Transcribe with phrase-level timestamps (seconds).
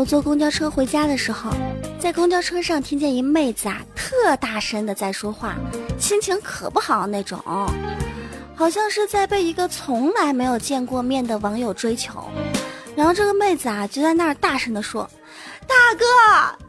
[0.00, 1.50] 我坐公交车回家的时候，
[1.98, 5.54] 在公交车上听见一妹子啊，特大声的在说话，
[5.98, 7.38] 心情可不好那种，
[8.56, 12.14] 好像是在被一个从来没有见过面的网友追求。
[12.96, 15.06] 然后这个妹子啊，就在那儿大声的说
[15.68, 16.06] ：“大哥，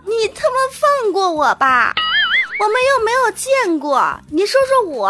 [0.04, 1.94] 你他妈放过我吧！”
[2.60, 5.10] 我们又没有见过，你说说我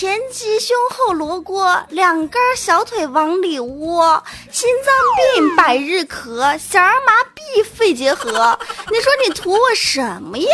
[0.00, 4.94] 前鸡胸后罗锅，两根小腿往里窝，心脏
[5.34, 8.56] 病百日咳，小儿麻痹肺结核，
[8.92, 10.48] 你说你图我什么呀？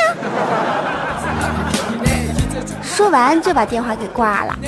[2.83, 4.59] 说完就把电话给挂了。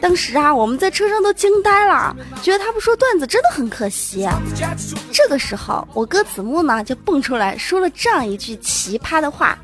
[0.00, 4.24] 当时啊，我们在车上都惊呆了，觉得他不说段子真的很可惜。
[5.12, 9.58] 这个时候，我哥子木呢就蹦出来说了这样一句奇葩的话。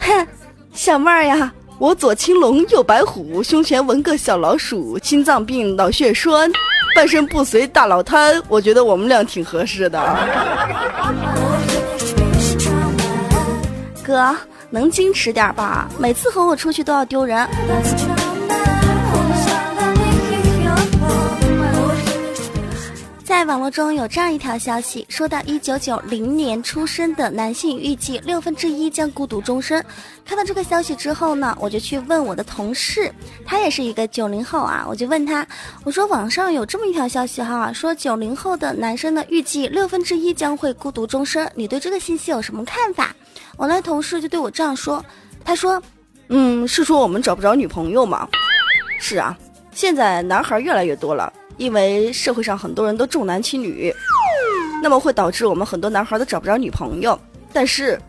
[0.00, 0.26] 哼，
[0.72, 6.50] 小妹儿呀，我左青龙右白虎，胸前纹个小老鼠，心脏病脑血栓，
[6.92, 9.96] 半身不遂大脑瘫，我觉得我们俩挺合适的。
[14.02, 14.34] 哥，
[14.70, 15.88] 能矜持点吧？
[16.00, 17.48] 每次和我出去都要丢人。
[23.48, 29.82] 网络中有这样一条消息，说到一九九零年出生的男性，预计六分之一将孤独终生。
[30.22, 33.10] 看到这个消息之后呢，我就去问我的同事，
[33.46, 35.46] 他也是一个九零后啊，我就问他，
[35.82, 43.16] 我说网上有这么一条消息哈，说九零后的男生呢，预计六分之一将会孤独终生，你对这个信息有什么看法？
[43.56, 45.02] 我那同事就对我这样说，
[45.42, 45.82] 他说，
[46.28, 48.28] 嗯，是说我们找不着女朋友吗？
[49.00, 49.34] 是啊，
[49.72, 51.32] 现在男孩越来越多了。
[51.58, 53.92] 因为社会上很多人都重男轻女，
[54.82, 57.18] 那么会导致我们很多男孩都找不着女朋友。
[57.52, 58.00] 但是，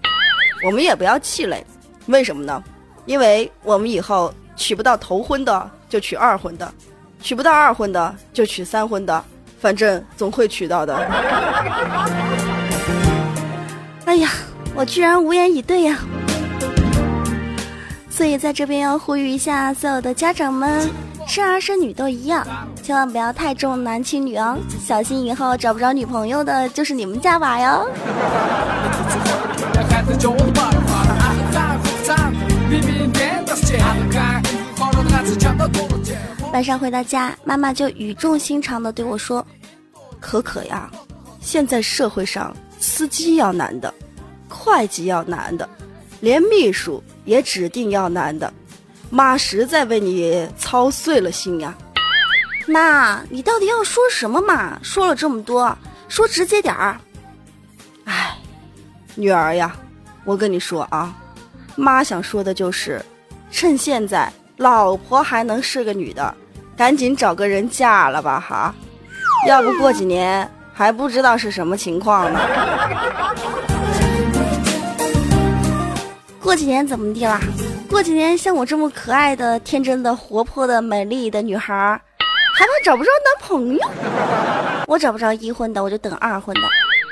[0.64, 1.66] 我们也不要气馁，
[2.06, 2.64] 为什么呢？
[3.06, 6.72] 因为我们以后娶不到头婚的就娶二婚的，
[7.22, 9.23] 娶不到二婚的就娶三婚的，
[9.59, 10.96] 反正总会娶到的。
[14.06, 14.29] 哎呀，
[14.75, 15.97] 我居然无言以对呀！
[18.09, 20.88] 所以在这边要呼吁一下所有的家长们。
[21.29, 22.44] 生儿生女都一样，
[22.81, 27.88] 千万不要太重男轻女哦，小心以后找不着女朋友的就是你们家娃哟。
[36.51, 39.46] 晚上回到家，妈妈就语重心长的对我说
[40.19, 40.90] ：“可可呀，
[41.40, 43.94] 现在社会上司机要男的，
[44.47, 45.69] 会计要男的，
[46.22, 48.51] 连秘书也指定要男的。”
[49.09, 51.74] 妈实在为你操碎了心呀，
[52.68, 54.80] 妈，你到底要说什么嘛？
[54.84, 55.75] 说了这么多，
[56.08, 56.96] 说直接点儿。
[58.06, 58.38] 哎，
[59.16, 59.75] 女儿呀，
[60.24, 61.14] 我跟你说啊，
[61.75, 63.03] 妈想说的就是，
[63.50, 66.36] 趁现在老婆还能是个女的，
[66.78, 68.74] 赶紧找个人嫁了吧哈，
[69.47, 72.40] 要不过几年还不知道是什么情况呢。
[76.40, 77.40] 过几年怎么地啦？
[77.99, 81.99] 过几年像我这么可爱的、天真的、活泼的、美丽的女孩儿，
[82.55, 83.91] 还怕找不着男朋友？
[84.87, 86.61] 我找不着一婚的，我就等二婚的；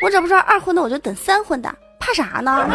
[0.01, 1.69] 我找不着二婚的，我就等三婚的。
[1.99, 2.69] 怕啥呢？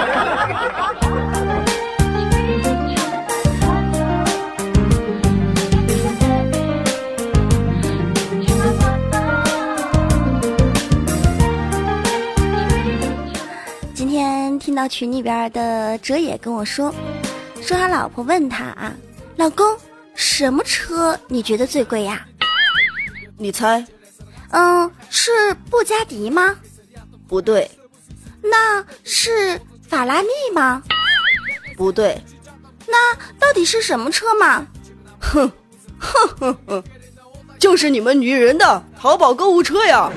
[13.94, 16.94] 今天听到群里边的哲野跟我说。
[17.62, 18.92] 说他老婆问他啊，
[19.36, 19.64] 老公，
[20.14, 22.26] 什么车你觉得最贵呀？
[23.38, 23.84] 你猜？
[24.50, 25.30] 嗯，是
[25.70, 26.56] 布加迪吗？
[27.28, 27.70] 不对。
[28.42, 29.58] 那是
[29.88, 30.82] 法拉利吗？
[31.76, 32.20] 不对。
[32.86, 34.66] 那到底是什么车嘛？
[35.20, 35.50] 哼，
[35.98, 36.84] 哼哼哼，
[37.60, 40.10] 就是你们女人的淘宝购物车呀。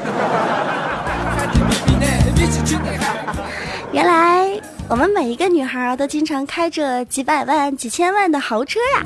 [3.91, 4.54] 原来。
[4.87, 9.05] 我们每一个女孩都经常开着几百万、几千万的豪车呀。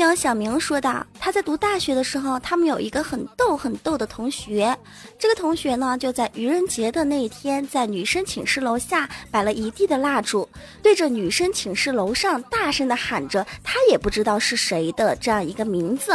[0.00, 4.74] 听小明说的，他在读大学的时候，他们有一个很逗很逗的同学。
[5.18, 10.48] 这个同学呢，就在愚人节的那一天，在女生寝室楼下摆了一地的蜡烛，
[10.82, 16.12] 对着女生寝室楼上大声的喊着他也不知道是谁的这样一个名字，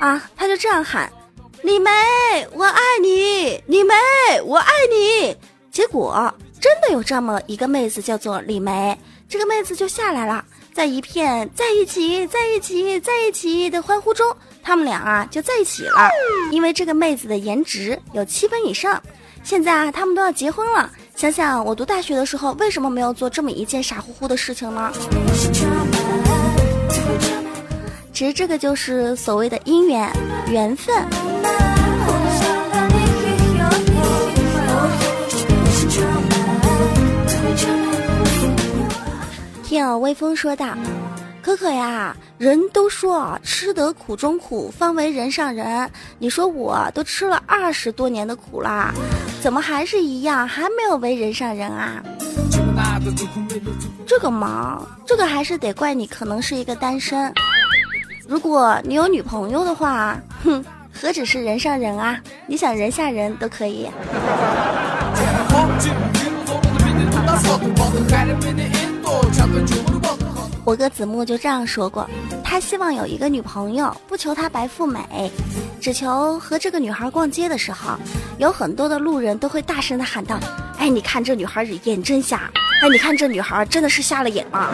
[0.00, 1.08] 啊，他就这样喊
[1.62, 1.92] ：“李梅，
[2.52, 3.94] 我爱你，李梅，
[4.44, 5.36] 我爱你。”
[5.70, 8.98] 结果真的有这么一个妹子叫做李梅，
[9.28, 10.44] 这个妹子就下来了。
[10.78, 14.24] 在一片在一起，在一起，在一起的欢呼中，
[14.62, 16.08] 他们俩啊就在一起了。
[16.52, 19.02] 因为这个妹子的颜值有七分以上，
[19.42, 20.88] 现在啊他们都要结婚了。
[21.16, 24.92] 想想我读大学的时候，为什么没有做这么一件傻乎乎的事情呢？
[28.12, 30.08] 其实这个就是所谓的姻缘
[30.48, 31.67] 缘分。
[39.68, 40.74] 听友微风说道
[41.44, 45.90] ：“可可呀，人都说吃得苦中苦，方为人上人。
[46.18, 48.94] 你说我都吃了二十多年的苦啦，
[49.42, 52.02] 怎么还是一样，还没有为人上人啊？
[54.06, 57.30] 这个嘛，这个还是得怪你，可能是一个单身。
[58.26, 60.64] 如果你有女朋友的话，哼，
[60.98, 63.86] 何止是人上人啊，你想人下人都可以。”
[70.64, 72.08] 我哥子木就这样说过，
[72.44, 75.32] 他希望有一个女朋友，不求她白富美，
[75.80, 77.96] 只求和这个女孩逛街的时候，
[78.36, 80.38] 有很多的路人都会大声的喊道
[80.78, 82.50] ：“哎，你看这女孩眼真瞎！
[82.82, 84.70] 哎，你看这女孩真的是瞎了眼啊。”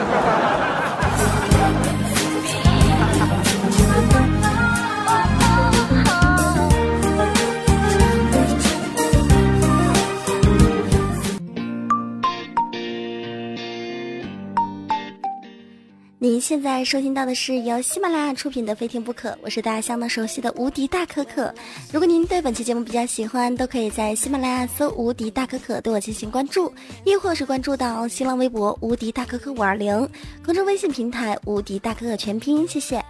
[16.25, 21.55] 您现在收听到的是由喜马拉雅出品的《非听不可》，我是大家相当熟悉的无敌大可可。
[21.93, 26.73] 如果您对本期节目比较喜欢，都可以在喜马拉雅搜“无敌大可可”对我进行关注，
[27.05, 30.09] 亦或是关注到新浪微博“无敌大可可五二零”
[30.43, 32.65] 公众微信平台“无敌大可可全拼”。
[32.67, 33.05] 谢谢。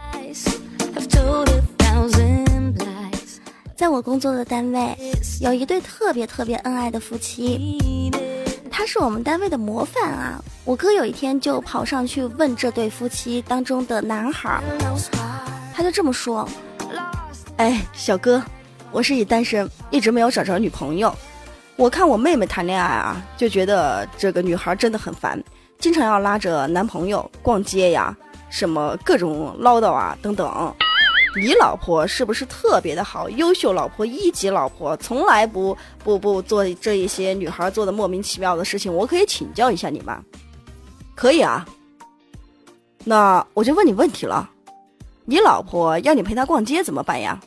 [3.77, 4.97] 在我工作的单位，
[5.41, 7.79] 有一对特别特别恩爱的夫妻。
[8.77, 10.43] 他是我们单位的模范啊！
[10.65, 14.61] 我哥有一天就跑上去问这对夫妻当中的男孩，
[15.73, 16.47] 他就这么说
[17.57, 18.43] ：“哎，小哥，
[18.91, 21.15] 我是一单身，一直没有找着女朋友。
[21.77, 25.41] 我看我妹妹谈恋爱啊，就觉得这个女孩真的很烦，
[25.79, 28.13] 经常要拉着男朋友逛街呀，
[28.51, 30.75] 什么各种唠叨啊等等。”
[31.37, 38.93] 你老婆是不是特别的好，优秀老婆，一级老婆，从来不不不做这一些女孩做的莫名其妙的事情？
[38.93, 40.23] 我可以请教一下你吗？
[41.15, 41.67] 可以啊。
[43.05, 44.49] 那我就问你问题了，
[45.25, 47.39] 你老婆要你陪她逛街怎么办呀？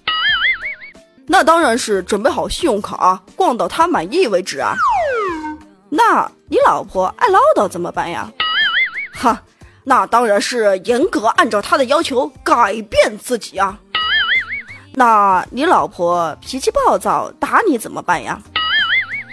[1.25, 4.75] 那当然是准备好信用卡，逛到她满意为止啊。
[5.89, 8.29] 那你老婆爱唠叨怎么办呀？
[9.13, 9.41] 哈。
[9.89, 13.79] 那当然是严格按照他的要求改变自己啊。
[14.91, 18.37] 那你老婆脾气暴躁，打你怎么办呀？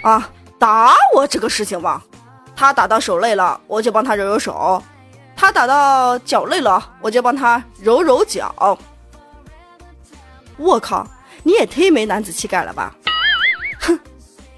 [0.01, 2.01] 啊，打我这个事情吧，
[2.55, 4.81] 他打到手累了，我就帮他揉揉手；
[5.35, 8.79] 他打到脚累了，我就帮他揉揉脚。
[10.55, 11.05] 我靠，
[11.43, 12.95] 你也忒没男子气概了吧？
[13.81, 13.99] 哼，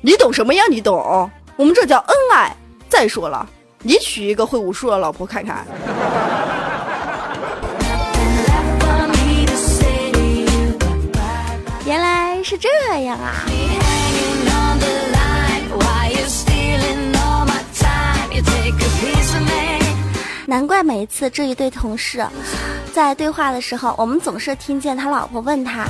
[0.01, 0.63] 你懂什么呀？
[0.69, 1.27] 你懂？
[1.55, 2.55] 我们这叫恩爱。
[2.88, 3.49] 再说了。
[3.87, 5.65] 你娶一个会武术的老婆看看。
[11.85, 12.67] 原来是这
[13.03, 13.45] 样啊！
[20.45, 22.25] 难怪每一次这一对同事
[22.91, 25.85] 在对话的时候，我们总是听见他老婆问他：“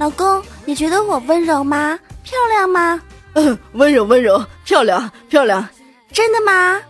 [0.00, 1.98] 老公，你觉得我温柔吗？
[2.22, 2.98] 漂亮吗
[3.36, 5.68] ？”“嗯，温柔，温柔，漂亮，漂亮。
[6.10, 6.80] ”“真的吗？”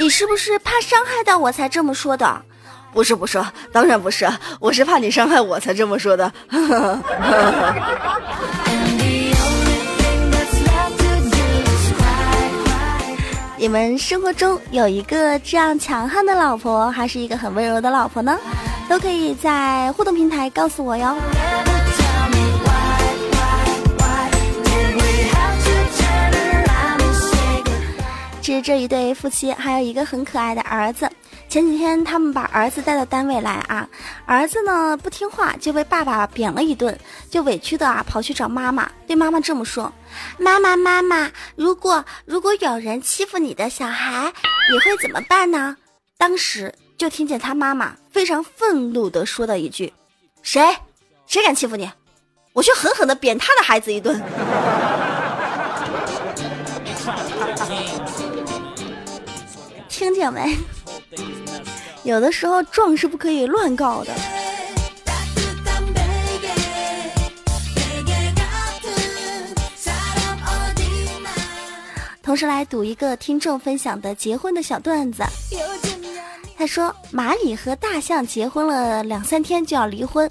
[0.00, 2.42] 你是不是怕伤害到我才这么说的？
[2.90, 3.38] 不是不是，
[3.70, 4.26] 当然不是，
[4.58, 6.32] 我是怕你伤害我才这么说的。
[13.58, 18.38] 你们生活中有一个这样强悍的老婆，还是一个很温柔的老婆呢？
[18.88, 21.14] 都可以在互动平台告诉我哟。
[28.40, 31.08] 其实这一对夫妻还有一个很可爱的儿子。
[31.48, 33.88] 前几天他们把儿子带到单位来啊，
[34.24, 36.96] 儿子呢不听话，就被爸爸扁了一顿，
[37.28, 39.92] 就委屈的啊跑去找妈妈，对妈妈这么说
[40.38, 44.32] ：“妈妈妈妈，如果如果有人欺负你的小孩，
[44.70, 45.76] 你会怎么办呢？”
[46.16, 49.92] 当时就听见他妈妈非常愤怒的说了一句
[50.42, 50.62] ：“谁
[51.26, 51.90] 谁敢欺负你，
[52.52, 54.22] 我去狠狠的扁他的孩子一顿。”
[59.88, 60.56] 听见没？
[62.04, 64.12] 有的时候状是不可以乱告的。
[72.22, 75.24] 同时来读一个听众分享的结婚的小段子。
[76.56, 80.30] 他说：蚂蚁和大象结婚了两三天就要离婚，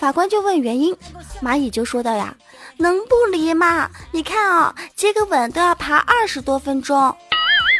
[0.00, 0.94] 法官就问原因，
[1.40, 2.36] 蚂蚁就说道呀：
[2.78, 3.90] 能不离吗？
[4.12, 7.16] 你看啊，接个吻都要爬二十多分钟。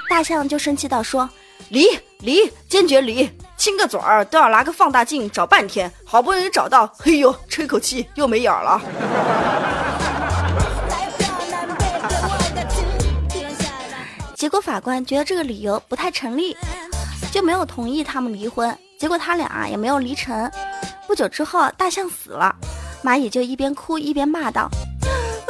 [0.09, 1.29] 大象就生气道说
[1.69, 1.87] ：“离
[2.21, 3.31] 离，坚决离！
[3.57, 8.81] 亲个嘴儿都要拿个放大镜找半天，好不容易找到，嘿呦，吹口气又没影儿了。
[14.37, 16.57] ”结果法官觉得这个理由不太成立，
[17.33, 18.77] 就没有同意他们离婚。
[18.99, 20.51] 结果他俩也没有离成。
[21.07, 22.55] 不久之后，大象死了，
[23.03, 24.69] 蚂蚁就一边哭一边骂道：“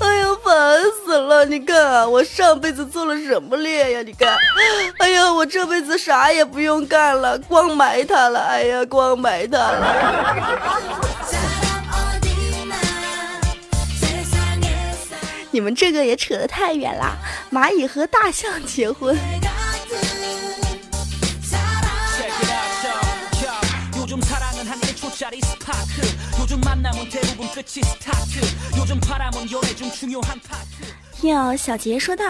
[0.00, 1.44] 哎呀，烦死了！
[1.44, 4.02] 你看我上辈子做了什么孽呀？
[4.02, 4.36] 你看，
[4.98, 8.40] 哎呀，我这辈子啥也不用干了，光埋它了！
[8.40, 9.86] 哎呀，光埋它了！”
[15.52, 17.16] 你们这个也扯得太远了，
[17.50, 19.16] 蚂蚁和大象结婚。
[31.18, 32.24] 听友小杰说道：“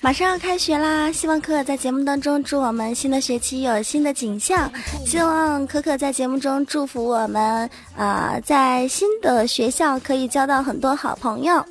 [0.00, 4.70] 马上要开学啦，希望可可在节目当中祝我们新的学期有新的景象。
[5.04, 11.64] 希望可可在节目中祝福我们，啊，在新的学校可以交到很多好朋友。”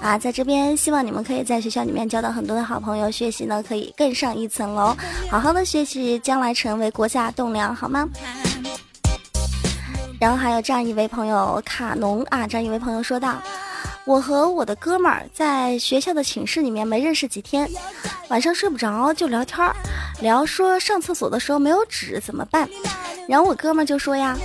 [0.00, 4.96] 啊，在这边希望你们可以在学校里面交到很多的好朋友，学习呢可以更上一层楼，
[5.28, 8.08] 好好的学习，将来成为国家栋梁，好吗？
[10.20, 13.40] 然后还有这样一位朋友卡农啊，这样一位朋友说道
[14.04, 17.68] ：“我和我的哥们儿在学校的寝室里面没认识几天，
[18.28, 19.74] 晚上睡不着就聊天儿，
[20.20, 22.68] 聊说上厕所的时候没有纸怎么办，
[23.28, 24.36] 然后我哥们儿就说呀。”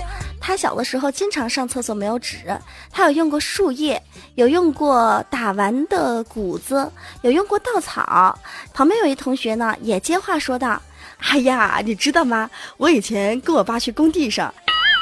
[0.46, 2.54] 他小的时候经常上厕所没有纸，
[2.90, 4.02] 他有用过树叶，
[4.34, 6.86] 有用过打完的谷子，
[7.22, 8.38] 有用过稻草。
[8.74, 10.78] 旁边有一同学呢，也接话说道
[11.16, 12.50] ：“哎呀，你知道吗？
[12.76, 14.52] 我以前跟我爸去工地上，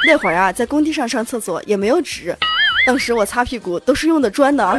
[0.05, 2.35] 那会儿啊，在工地上上厕所也没有纸，
[2.85, 4.77] 当时我擦屁股都是用的砖呢。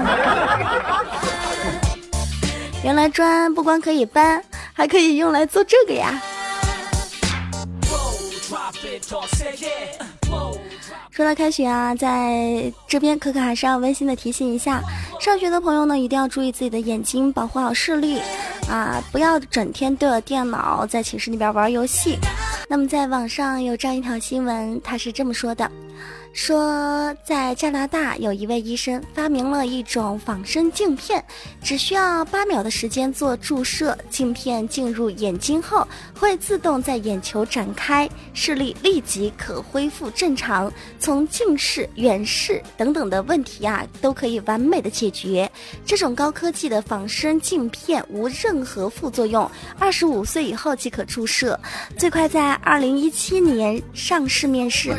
[2.85, 6.23] 原来砖不光可以搬，还可以用来做这个呀。”
[11.11, 14.83] 说到开学啊，在这边可可还是要温馨的提醒一下，
[15.21, 18.21] 上学的朋友呢，一定要注意自己的眼睛，保护好视力，
[18.69, 22.19] 啊，不要整天对着电脑在寝室里边玩游戏。
[22.67, 25.71] 那么在网上有这样一条新闻，他是这么说的。
[26.35, 31.25] 说，在加拿大有一位医生发明了一种仿生镜片，
[31.63, 45.49] 只需要八秒的时间做注射，镜片进入眼睛后会自动在眼球展开，视力立即可恢复正常，从近视、远视等等的问题啊都可以完美的解决。
[45.87, 49.49] 这种高科技的仿生镜片无任何副作用，
[49.79, 51.59] 二十五岁以后即可注射，
[51.97, 54.97] 最快在二零一七年上市面世。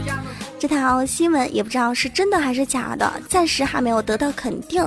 [0.65, 4.83] 这条新闻也不知道是真的还是假的，暂时还没有得到肯定。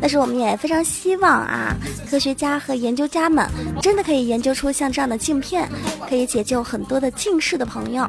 [0.00, 1.72] 但是我们也非常希望啊，
[2.10, 3.48] 科学家和研究家们
[3.80, 5.70] 真的可以研究出像这样的镜片，
[6.08, 8.08] 可以解救很多的近视的朋友。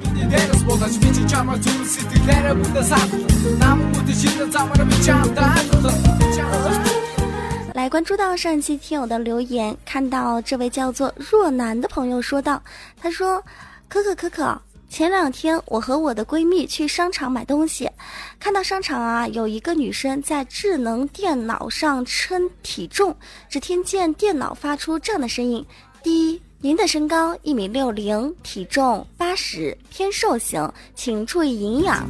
[7.75, 12.59] 来关注到上一期听友的留言，看到这位叫做若男的朋友说道
[12.99, 13.39] ：“他说，
[13.87, 14.59] 可可可可。”
[14.91, 17.89] 前两天，我和我的闺蜜去商场买东西，
[18.37, 23.15] 看到商场啊有一个女生在智能电脑上称体重，
[23.47, 25.65] 只听见电脑发出这样的声音
[26.03, 32.05] ：“第一，您的身高一米六零，体重八十，偏瘦型，请注意营养。”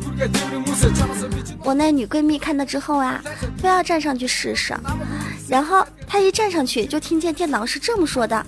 [1.63, 3.23] 我那女闺蜜看到之后啊，
[3.59, 4.75] 非要站上去试试，
[5.47, 8.43] 然后她一站上去就听见电脑是这么说的。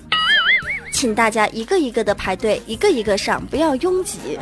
[1.04, 4.18] 请大家一个一个的排队，一个一个上，不要拥挤。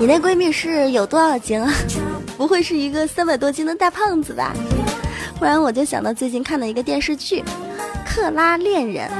[0.00, 1.70] 你那闺蜜是有多少斤啊？
[2.38, 4.54] 不会是一个三百多斤的大胖子吧？
[5.38, 7.42] 不然我就想到最近看的一个电视剧
[8.06, 9.10] 《克拉恋人》，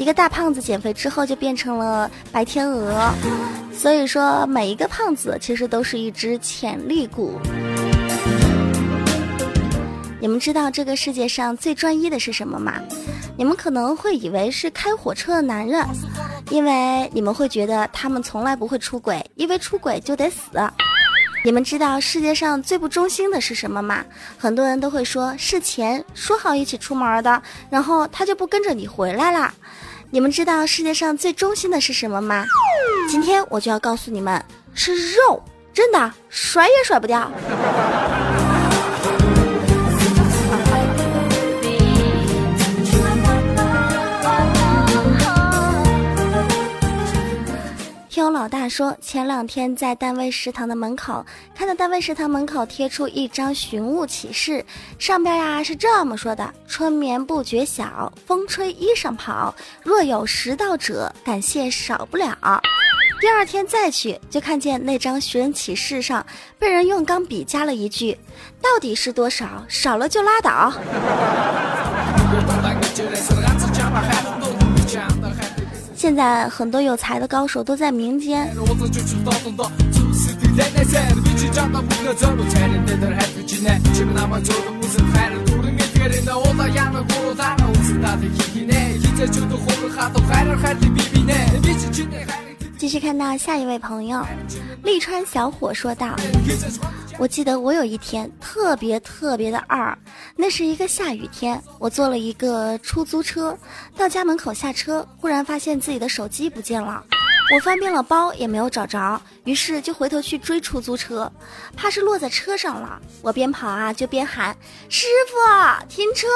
[0.00, 3.12] 一个大胖子减肥之后就变成了白天鹅，
[3.70, 7.38] 所以说每一个胖子其实都是一只潜力股。
[10.20, 12.74] 你们知道这个世界上最专一的是什么吗？
[13.36, 15.86] 你们可能会以为是开火车的男人，
[16.50, 20.40] 因为你们会觉得他们从来不会出轨，因为出轨就得死。
[21.44, 24.04] 你们知道世界上最不忠心的是什么吗？
[24.36, 29.54] 很多人都会说是钱，说好一起出门的，然后他就不跟着你回来了。
[30.10, 32.44] 你们知道世界上最忠心的是什么吗？
[33.08, 34.44] 今天我就要告诉你们，
[34.74, 35.40] 是肉，
[35.72, 37.30] 真的甩也甩不掉。
[48.18, 54.64] 老老大说，前两天在单位食堂的门口看到单位食堂门口贴出一张寻物启事，
[54.98, 59.54] 上边呀是这么说的：“春眠不觉晓，风吹衣裳跑。
[59.82, 62.36] 若有拾到者，感谢少不了。”
[63.20, 66.24] 第二天再去，就看见那张寻人启事上
[66.58, 68.18] 被人用钢笔加了一句
[68.60, 69.64] ：“到底是多少？
[69.68, 70.72] 少了就拉倒。”
[75.98, 78.48] 现在很多有才的高手都在民间。
[92.78, 94.24] 继续看到下一位朋友，
[94.84, 96.14] 利川小伙说道
[97.18, 99.96] ：“我记得我有一天特别特别的二，
[100.36, 103.58] 那是一个下雨天，我坐了一个出租车，
[103.96, 107.04] 到家门口下车，忽然发现自己的手机不见了。”
[107.50, 111.32] 我翻遍了包也没有找着，于是就回头去追出租车，
[111.74, 113.00] 怕是落在车上了。
[113.22, 114.54] 我边跑啊就边喊
[114.90, 116.26] ：“师傅，停车！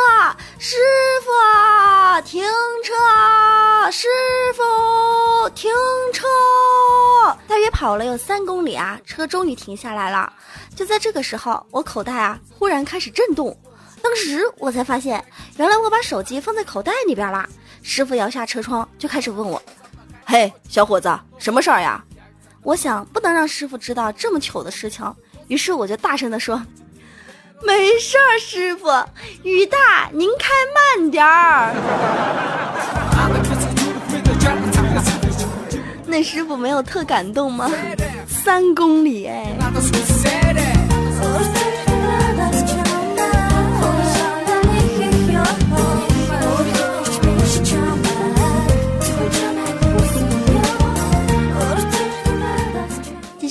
[0.59, 0.77] 师
[1.23, 2.43] 傅，停
[2.83, 3.91] 车！
[3.91, 4.09] 师
[4.55, 5.71] 傅，停
[6.15, 6.27] 车！”
[7.47, 10.33] 大约跑了有三公里啊，车终于停下来了。
[10.75, 13.55] 就在这个时候，我口袋啊忽然开始震动，
[14.01, 15.23] 当时我才发现，
[15.59, 17.47] 原来我把手机放在口袋里边了。
[17.83, 19.63] 师傅摇下车窗就开始问我。
[20.33, 22.03] 嘿，小伙子，什么事儿呀？
[22.63, 25.15] 我想不能让师傅知道这么糗的事情，
[25.47, 26.57] 于是我就大声的说
[27.63, 28.89] ：“没事儿，师傅，
[29.43, 30.49] 雨大，您开
[30.97, 31.75] 慢点儿。”
[36.09, 37.71] 那师傅没有特感动吗？
[38.27, 39.55] 三公里哎。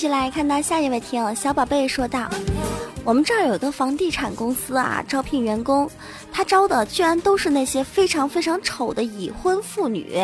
[0.08, 2.30] 来看到下一位听友小宝贝说道
[3.06, 5.90] ：“我们这儿有个房地产公司啊，招聘员工，
[6.32, 10.20] 他招的居然都是那些非常非常丑的已婚妇女。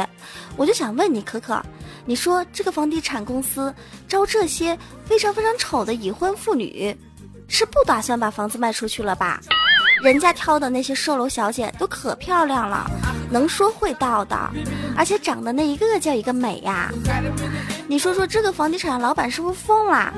[0.56, 1.62] 我就想问你，可可，
[2.06, 3.74] 你说这个房地产公司
[4.08, 6.96] 招这些非常非常丑的已婚妇女，
[7.48, 9.40] 是不打算把房子卖出去了吧？
[10.02, 12.90] 人家挑的那些售楼小姐都可漂亮了。”
[13.30, 14.38] 能说会道的，
[14.96, 16.90] 而且长得那一个叫一个美呀！
[17.86, 20.14] 你说说这个房地产老板是不是疯了？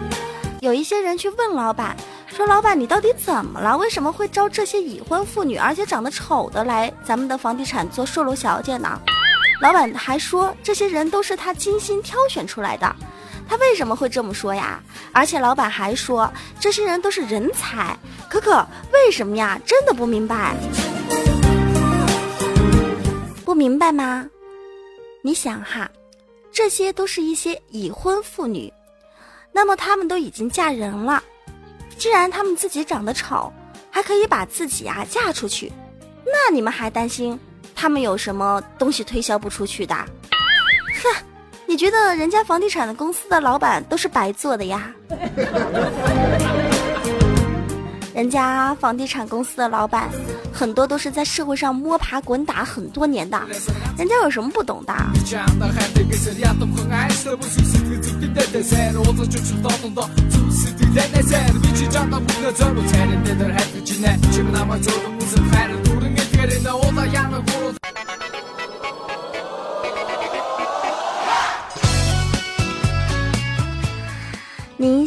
[0.61, 3.75] 有一些人去问老板，说老板你到底怎么了？
[3.75, 8.99] 为什么会招这些已婚妇女，而且长得丑的来咱们的房地产做售楼小姐呢？
[9.59, 12.95] 老板还说这些人都是他精心挑选出来的。
[13.49, 14.81] 他为什么会这么说呀？
[15.11, 17.97] 而且老板还说这些人都是人才。
[18.29, 19.59] 可可为什么呀？
[19.65, 20.55] 真的不明白。
[23.43, 24.29] 不明白吗？
[25.23, 25.89] 你想哈，
[26.51, 28.71] 这些都是一些已婚妇女，
[29.51, 31.23] 那么她们都已经嫁人了，
[31.97, 33.51] 既然她们自己长得丑，
[33.89, 35.71] 还可以把自己啊嫁出去，
[36.23, 37.37] 那你们还担心
[37.73, 39.95] 她们有什么东西推销不出去的？
[41.69, 44.91] 哼，你觉得人家房地产的公司的老板都是白做的呀？
[48.13, 50.09] 人家房地产公司的老板，
[50.51, 53.39] 很多都是在社会上摸爬滚打很多年的，
[53.97, 54.93] 人家有什么不懂的？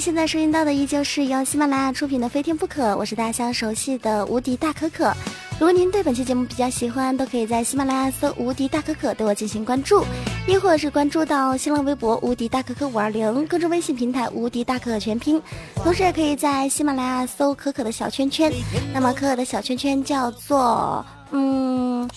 [0.03, 5.15] 现在收听到的依旧是由喜马拉雅出品的《飞天不可》，我是大家熟悉的无敌大可可。
[5.53, 10.05] 如果您对本期节目比较喜欢，都可以在喜马拉雅搜“无敌大可可”对我进行关注，
[10.49, 15.41] 亦或是关注到新浪微博“无敌大可可五二零”，公众微信平台“无敌大可可全拼”。
[15.85, 18.53] 同时，也可以在喜马拉雅搜“可可的小圈圈”，
[18.93, 22.11] 那么可可的小圈圈叫做嗯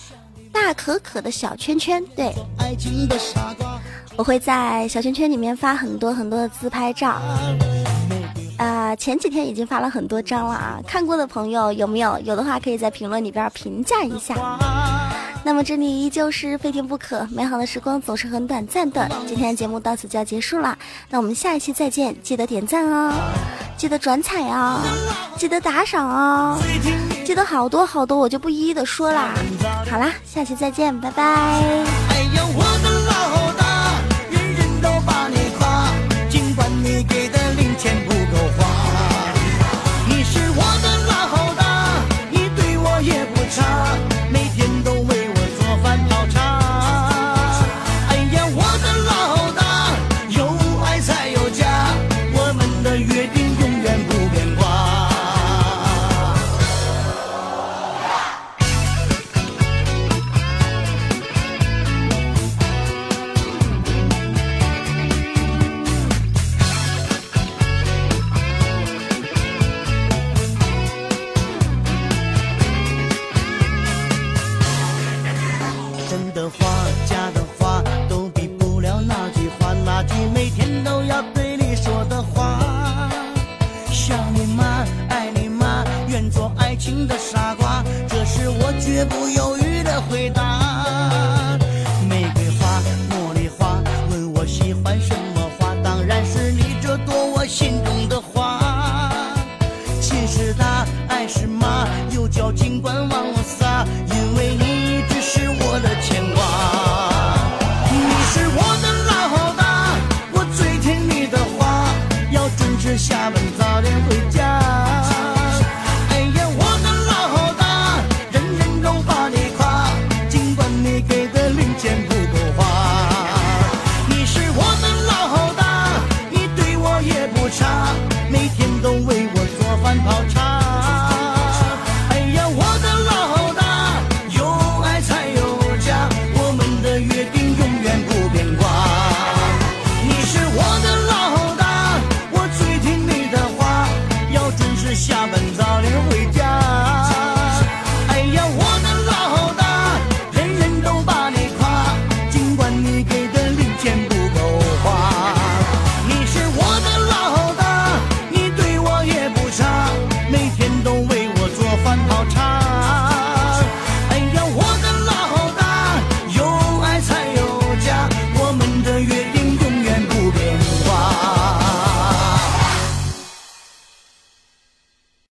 [0.52, 2.34] 大可可的小圈圈，对。
[4.16, 7.20] 我会在小圈圈里面发很多很多的自拍照，
[8.56, 12.18] 啊，前几天已经发了很多张了啊，看过的朋友有没有？
[12.20, 14.34] 有的话可以在评论里边评价一下。
[15.44, 19.08] 那么这里依旧是非听不可，美好的时光总是很短暂的。
[19.28, 20.76] 今天的节目到此就要结束了，
[21.10, 23.12] 那我们下一期再见，记得点赞哦，
[23.76, 24.80] 记得转采哦，
[25.36, 26.58] 记得打赏哦，
[27.24, 29.34] 记得好多好多，我就不一一的说啦。
[29.90, 31.62] 好啦，下期再见，拜拜。